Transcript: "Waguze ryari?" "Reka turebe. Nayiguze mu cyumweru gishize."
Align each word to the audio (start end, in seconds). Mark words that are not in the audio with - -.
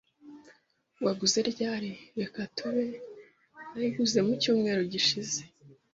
"Waguze 1.05 1.39
ryari?" 1.49 1.91
"Reka 2.19 2.39
turebe. 2.57 2.97
Nayiguze 3.71 4.17
mu 4.27 4.33
cyumweru 4.41 4.81
gishize." 4.93 5.39